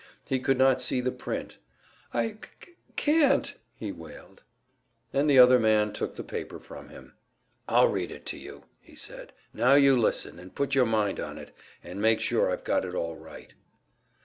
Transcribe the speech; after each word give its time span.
He 0.27 0.39
could 0.39 0.57
not 0.57 0.81
see 0.81 0.99
the 0.99 1.11
print. 1.11 1.57
"I 2.11 2.29
c 2.29 2.37
c 2.65 2.71
can't," 2.95 3.53
he 3.75 3.91
wailed. 3.91 4.41
And 5.13 5.29
the 5.29 5.37
other 5.37 5.59
man 5.59 5.93
took 5.93 6.15
the 6.15 6.23
paper 6.23 6.59
from 6.59 6.89
him. 6.89 7.13
"I'll 7.67 7.87
read 7.87 8.09
it 8.09 8.25
to 8.25 8.37
you," 8.39 8.63
he 8.79 8.95
said. 8.95 9.31
"Now 9.53 9.75
you 9.75 9.95
listen, 9.95 10.39
and 10.39 10.55
put 10.55 10.73
your 10.73 10.87
mind 10.87 11.19
on 11.19 11.37
it, 11.37 11.53
and 11.83 12.01
make 12.01 12.19
sure 12.19 12.49
I've 12.49 12.63
got 12.63 12.83
it 12.83 12.95
all 12.95 13.15
right." 13.15 13.53